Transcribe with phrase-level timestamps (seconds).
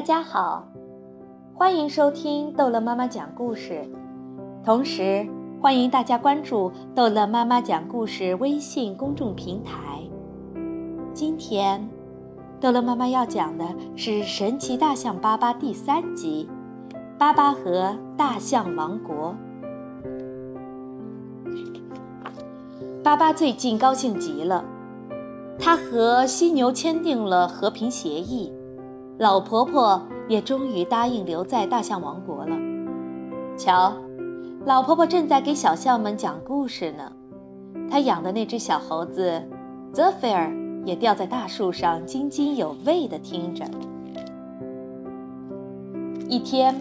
[0.00, 0.66] 大家好，
[1.52, 3.86] 欢迎收听逗乐妈妈讲故事，
[4.64, 5.28] 同时
[5.60, 10.00] 欢迎大家关注逗乐妈妈讲故事微信公众平台。
[11.12, 11.86] 今天，
[12.58, 16.48] 逗乐妈妈要讲的是《神奇大象巴巴》第三集
[17.18, 19.36] 《巴巴和大象王国》。
[23.04, 24.64] 巴巴最近高兴极了，
[25.58, 28.50] 他和犀牛签订了和平协议。
[29.20, 32.56] 老婆婆也终于答应留在大象王国了。
[33.54, 33.92] 瞧，
[34.64, 37.12] 老婆婆正在给小象们讲故事呢。
[37.90, 39.46] 她养的那只小猴子
[39.92, 40.50] 泽菲尔
[40.86, 43.66] 也吊在大树上，津津有味地听着。
[46.26, 46.74] 一天，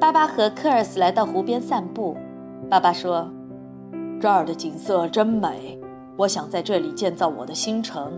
[0.00, 2.16] 巴巴和科尔斯来到湖边散步。
[2.68, 3.30] 爸爸说
[4.20, 5.80] ：“这儿的景色真美，
[6.16, 8.12] 我想在这里建造我的新城。”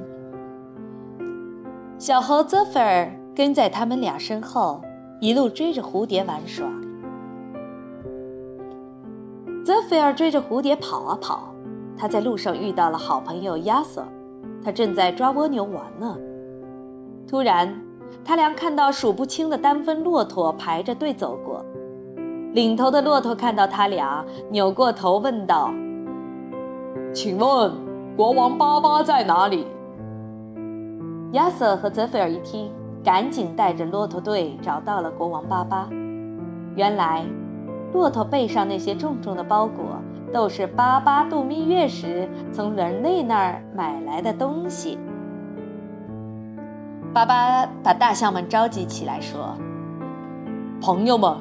[2.01, 3.20] 小猴泽菲尔。
[3.35, 4.81] 跟在他们俩身后，
[5.21, 6.67] 一路追着蝴蝶玩耍。
[9.65, 11.55] 泽菲尔追着蝴蝶跑啊跑，
[11.97, 14.05] 他在路上遇到了好朋友亚瑟，
[14.65, 16.17] 他正在抓蜗牛玩呢。
[17.29, 17.81] 突然，
[18.25, 21.65] 他俩看到数不清的单峰骆驼排着队走过，
[22.53, 25.71] 领头的骆驼看到他俩，扭过头问道
[27.15, 27.73] ：“请问，
[28.17, 29.67] 国王巴巴在哪里？”
[31.33, 32.73] 亚瑟和泽菲尔一听。
[33.03, 35.89] 赶紧带着骆驼队找到了国王巴巴。
[36.77, 37.25] 原来，
[37.93, 39.85] 骆驼背上那些重重的包裹，
[40.33, 44.99] 都是巴巴度蜜月时从人类那儿买来的东西。
[47.13, 49.57] 巴巴把大象们召集起来说
[50.81, 51.35] ：“朋友们，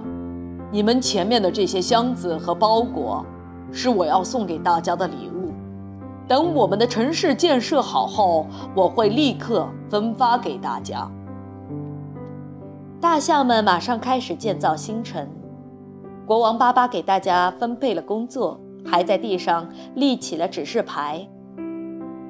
[0.72, 3.24] 你们前面的这些箱子和包裹，
[3.72, 5.54] 是我要送给大家的礼物。
[6.28, 11.08] 等我们的城市建设好后，我会立刻分发给大家。”
[13.02, 15.26] 大象们马上开始建造新城。
[16.26, 21.26] 国王巴巴给大家分配了工作，还在地上立起了指示牌，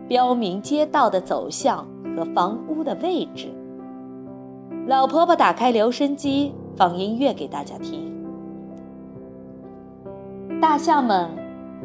[0.08, 3.52] 标明街道的走向和房屋的位置。
[4.86, 8.14] 老婆婆打开留声机，放音乐给大家听。
[10.62, 11.32] 大象们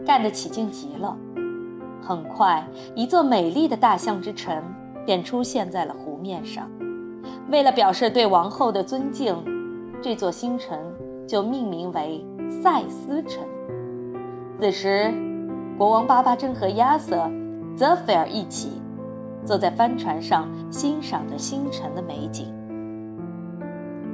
[0.05, 1.17] 干得起劲极了。
[2.03, 2.63] 很快，
[2.95, 4.63] 一座美丽的大象之城
[5.07, 6.69] 便出现在了湖面上。
[7.51, 9.37] 为了表示对王后的尊敬，
[10.03, 10.79] 这座新城
[11.29, 12.25] 就命名为
[12.63, 13.45] 赛斯城。
[14.61, 15.13] 此时，
[15.77, 17.31] 国王巴巴正和亚瑟、
[17.77, 18.81] 泽菲尔一起
[19.45, 22.47] 坐在帆船上，欣赏着新城的美景。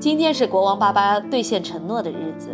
[0.00, 2.50] 今天是国王巴巴兑现承诺的日子，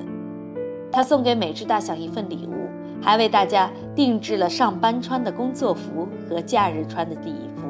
[0.92, 2.68] 他送给每只大象一份礼物，
[3.00, 7.66] 还为大家定制了上班穿的工作服和假日穿的礼服。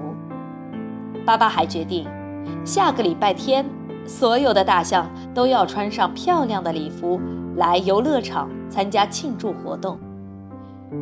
[1.24, 2.04] 巴巴还决定。
[2.64, 3.64] 下个礼拜天，
[4.06, 7.20] 所有的大象都要穿上漂亮的礼服
[7.56, 9.98] 来游乐场参加庆祝活动。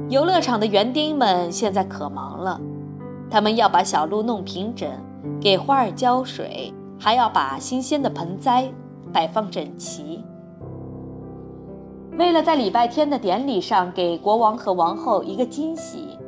[0.09, 2.61] 游乐场的园丁们现在可忙了，
[3.31, 4.89] 他们要把小路弄平整，
[5.41, 8.71] 给花儿浇水，还要把新鲜的盆栽
[9.13, 10.23] 摆放整齐。
[12.17, 16.19] 为了在礼拜天的典礼上给国王和王后一个惊喜，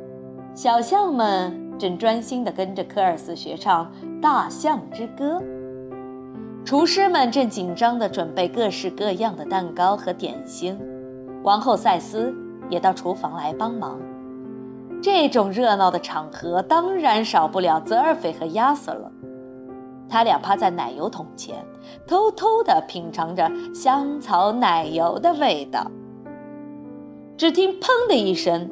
[0.53, 1.66] 小象们。
[1.77, 3.85] 正专心地跟着科尔斯学唱
[4.19, 5.39] 《大象之歌》，
[6.65, 10.79] 厨师们正紧张地准备各式各样的蛋糕和点心，
[11.43, 12.33] 王后赛斯
[12.69, 13.99] 也到厨房来帮忙。
[15.01, 19.11] 这种热闹的场合当然少不了泽尔菲和亚瑟了。
[20.09, 21.63] 他俩趴在奶油桶前，
[22.07, 25.91] 偷偷地品尝着香草奶油的味道。
[27.37, 28.67] 只听“砰”的一声。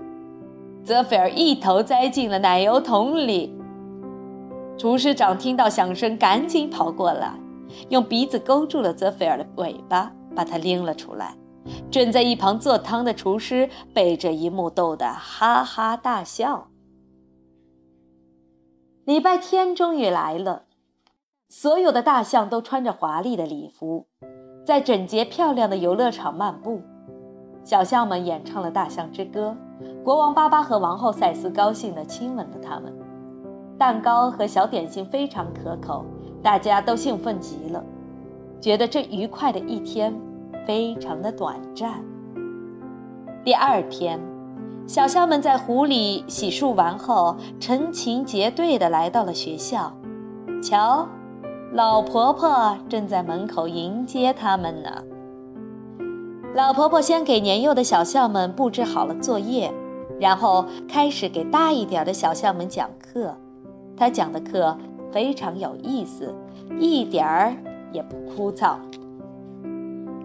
[0.86, 3.52] 泽菲尔一头栽进了奶油桶里。
[4.78, 7.34] 厨师长听到响声，赶紧跑过来，
[7.90, 11.36] 用鼻子勾住了泽菲尔的尾巴，把他拎了出来。
[11.90, 16.68] 正在一旁做汤的厨师被这一幕逗得哈哈大笑。
[19.06, 20.66] 礼拜天终于来了，
[21.50, 24.06] 所有的大象都穿着华丽的礼服，
[24.64, 26.84] 在整洁漂亮的游乐场漫步。
[27.64, 29.58] 小象们演唱了《大象之歌》。
[30.04, 32.94] 国王巴巴和王后赛斯高兴地亲吻了他们，
[33.78, 36.06] 蛋糕和小点心非常可口，
[36.42, 37.84] 大家都兴奋极了，
[38.62, 40.16] 觉得这愉快的一天
[40.66, 42.04] 非常的短暂。
[43.44, 44.20] 第二天，
[44.88, 49.92] 小象们在湖里洗漱完后，成群结队地来到了学校。
[50.64, 51.08] 瞧，
[51.74, 54.90] 老婆婆正在门口迎接他们呢。
[56.56, 59.70] 老婆婆先给年幼的小象们布置好了作业，
[60.18, 63.36] 然后开始给大一点的小象们讲课。
[63.98, 64.78] 她讲的课
[65.12, 66.34] 非常有意思，
[66.80, 67.54] 一点儿
[67.92, 68.78] 也不枯燥。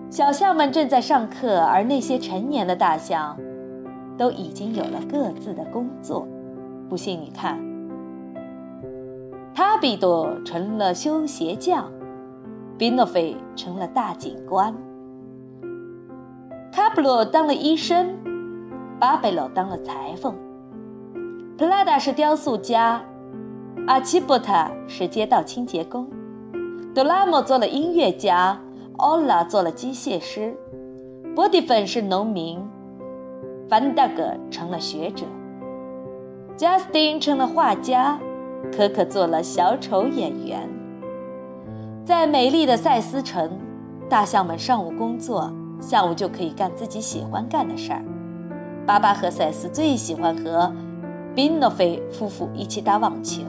[0.09, 3.37] 小象们正在上课，而那些成年的大象
[4.17, 6.29] 都已经有了各自的工作。
[6.89, 7.59] 不信你看，
[9.53, 11.91] 塔比多成了修鞋匠，
[12.79, 14.73] 宾诺菲成了大警官，
[16.81, 18.17] 卡布罗当了医生，
[18.99, 20.35] 巴贝罗当了裁缝，
[21.59, 23.03] 普拉达是雕塑家，
[23.87, 26.09] 阿奇波塔是街道清洁工，
[26.95, 28.59] 德拉莫做了音乐家。
[28.97, 30.57] 奥拉做了机械师，
[31.37, 32.59] 波蒂芬是农民，
[33.69, 35.27] 范达格成了学者，
[36.57, 38.19] 贾斯汀成了画家，
[38.75, 40.67] 可可做了小丑演员。
[42.07, 43.51] 在美丽的赛斯城，
[44.09, 48.05] 大象们上午工作，下午就可以干自己喜欢干的事儿。
[48.87, 50.73] 巴巴和赛斯最喜欢和
[51.35, 53.43] 宾诺菲夫妇一起打网球。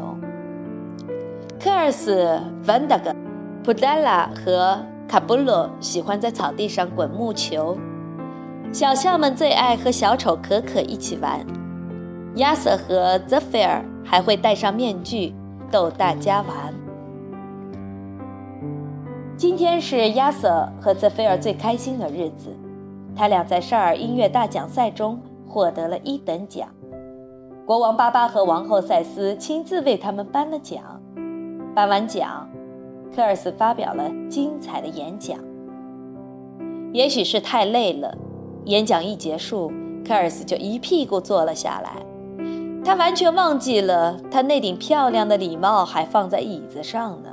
[1.59, 3.15] 科尔斯、范达格、
[3.63, 4.77] 普达拉和。
[5.07, 7.77] 卡布罗喜欢在草地上滚木球，
[8.71, 11.45] 小象们最爱和小丑可可一起玩。
[12.35, 15.35] 亚瑟和泽菲尔还会戴上面具
[15.69, 16.73] 逗大家玩。
[19.41, 22.55] 今天是亚瑟和泽菲尔最开心的日子，
[23.15, 26.67] 他俩在少儿音乐大奖赛中获得了一等奖。
[27.65, 30.83] 国王巴巴和王后赛斯亲自为他们颁了奖。
[31.73, 32.47] 颁完奖。
[33.15, 35.39] 科尔斯发表了精彩的演讲。
[36.93, 38.15] 也许是太累了，
[38.65, 39.71] 演讲一结束，
[40.07, 41.93] 科尔斯就一屁股坐了下来。
[42.85, 47.29] 他完全忘记了他那顶漂亮的礼帽还放在椅子上呢。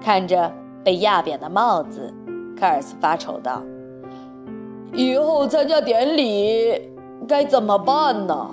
[0.00, 0.52] 看着
[0.84, 2.12] 被压扁的帽子，
[2.56, 3.62] 科尔斯发愁道
[4.92, 6.92] ：“以后参加典礼
[7.26, 8.50] 该怎么办呢？”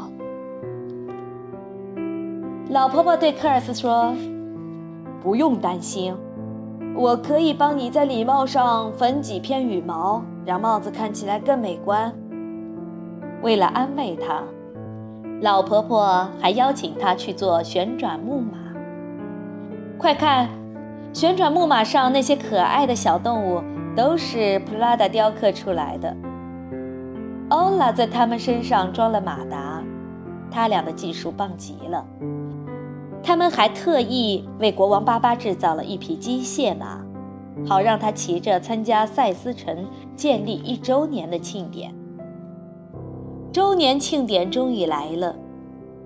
[2.72, 4.14] 老婆婆对科尔斯说。
[5.24, 6.16] 不用担心，
[6.96, 12.12] 我可以帮你在礼帽上缝几片羽毛，让帽子看起来更美观。
[13.44, 14.42] 为了安慰他，
[15.42, 18.58] 老婆婆还邀请他去做旋转木马。
[20.00, 20.50] 快看，
[21.14, 23.62] 旋转木马上那些可爱的小动物
[23.96, 26.16] 都是普拉达雕刻出来的。
[27.50, 29.84] 欧拉在他们身上装了马达，
[30.50, 32.06] 他俩的技术棒极了。
[33.22, 37.02] 他们还特意为国王巴巴制造了一匹机械马，
[37.68, 39.86] 好让他骑着参加赛斯城
[40.16, 41.94] 建立一周年的庆典。
[43.52, 45.36] 周年庆典终于来了，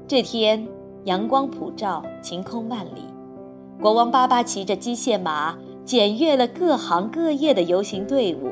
[0.07, 0.67] 这天
[1.03, 3.14] 阳光普照，晴空万里。
[3.81, 8.51] 国王巴巴骑着机械马检阅了各行各业的游行队伍，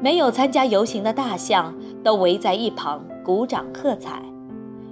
[0.00, 4.22] 没有参加游行的大象都围在一旁鼓掌喝彩。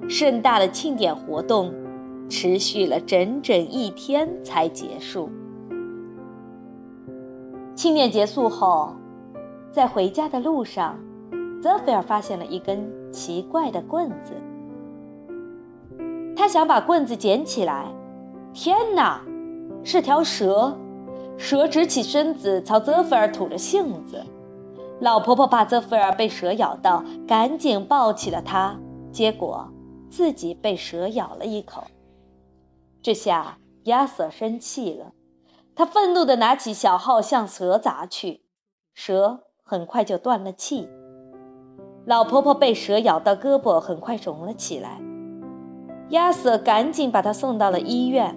[0.09, 1.73] 盛大的庆典活动。
[2.29, 5.31] 持续了整整一天才结束。
[7.77, 8.97] 庆典结束后，
[9.71, 10.99] 在回家的路上，
[11.63, 14.33] 泽菲尔发现了一根奇怪的棍子。
[16.35, 17.87] 他想把棍子捡起来，
[18.59, 19.21] 天哪，
[19.85, 20.75] 是条蛇！
[21.37, 24.25] 蛇直起身子朝泽菲尔吐着信子。
[24.99, 28.79] 老婆婆怕泽菲尔被蛇咬到，赶紧抱起了他，
[29.13, 29.69] 结果
[30.09, 31.85] 自己被蛇咬了一口。
[33.03, 35.13] 这下亚瑟生气了，
[35.75, 38.41] 他愤怒地拿起小号向蛇砸去，
[38.95, 40.89] 蛇很快就断了气。
[42.07, 44.99] 老婆婆被蛇咬到胳膊，很快肿了起来。
[46.09, 48.35] 亚瑟赶紧把她送到了医院。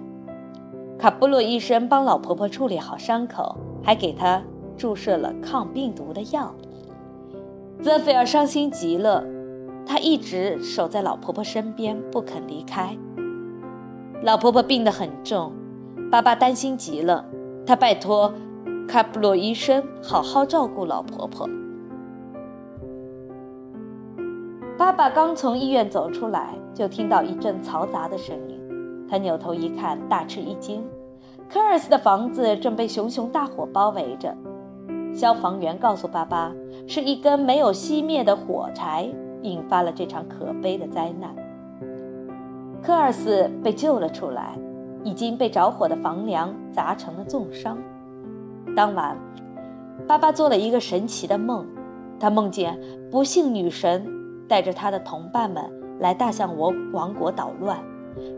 [1.00, 4.42] 卡布洛医生帮老婆婆处理好伤口，还给她
[4.76, 6.54] 注射了抗病毒的药。
[7.80, 9.24] 泽菲尔伤心极了，
[9.86, 12.94] 他一直守在老婆婆身边，不肯离开。
[14.22, 15.54] 老婆婆病得很重，
[16.10, 17.24] 爸爸担心极了。
[17.66, 18.34] 他拜托
[18.86, 21.48] 卡布洛医生好好照顾老婆婆。
[24.76, 28.59] 爸爸刚从医院走出来，就听到一阵嘈杂的声音。
[29.10, 30.84] 他扭头一看，大吃一惊。
[31.48, 34.32] 科尔斯的房子正被熊熊大火包围着。
[35.12, 36.52] 消防员告诉巴巴，
[36.86, 39.10] 是一根没有熄灭的火柴
[39.42, 41.34] 引发了这场可悲的灾难。
[42.80, 44.56] 科尔斯被救了出来，
[45.02, 47.76] 已经被着火的房梁砸成了重伤。
[48.76, 49.16] 当晚，
[50.06, 51.66] 巴巴做了一个神奇的梦，
[52.20, 52.78] 他梦见
[53.10, 54.06] 不幸女神
[54.48, 55.64] 带着她的同伴们
[55.98, 57.76] 来大象王王国捣乱。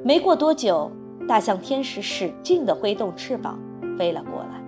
[0.04, 0.90] 没过多久，
[1.28, 3.58] 大象天使使劲地挥动翅膀
[3.98, 4.62] 飞了过来，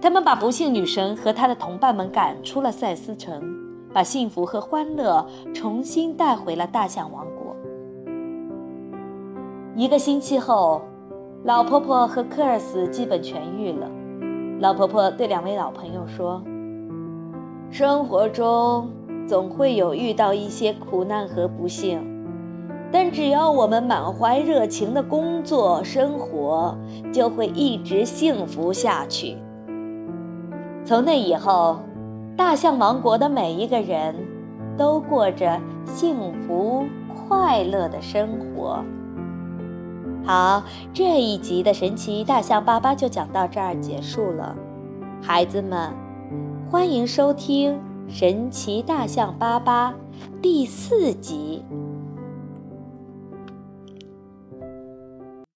[0.00, 3.42] 他们把不幸女神和她的同伴们赶出了赛斯城，
[3.92, 7.56] 把幸福和欢乐重新带回了大象王国。
[9.76, 10.82] 一个星期后，
[11.44, 13.88] 老婆婆和科尔斯基本痊愈了。
[14.60, 16.42] 老婆婆对两位老朋友说
[17.70, 18.90] ：“生活中
[19.24, 22.00] 总会有遇到一些苦难和不幸，
[22.90, 26.76] 但只要我们满怀热情的工作生活，
[27.12, 29.36] 就会一直幸福下去。”
[30.84, 31.80] 从那以后，
[32.36, 34.14] 大象王国的每一个人
[34.76, 36.16] 都过着幸
[36.46, 38.82] 福快乐的生活。
[40.24, 40.62] 好，
[40.94, 44.54] 这一集的神奇大象巴巴就讲到这儿结束了。
[45.20, 45.92] 孩子们，
[46.70, 47.74] 欢迎收听
[48.08, 49.90] 《神奇大象巴巴》
[50.40, 51.64] 第四集《